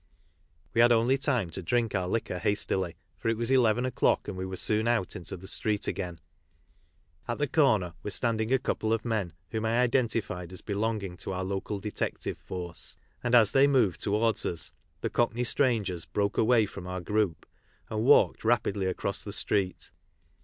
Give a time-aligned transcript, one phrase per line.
[0.73, 4.35] We had only time to drink our liquor hastily, for it was eleven o'clock, and
[4.35, 6.19] we were soon out into the Street again.
[7.27, 11.33] At the corner were standing a couple of men, whom I identified as belonging to
[11.33, 16.65] our local detective force, and as they moved towards us the cockney strangers broke away
[16.65, 17.45] from our group,
[17.87, 19.91] and walked rapidly across the Street.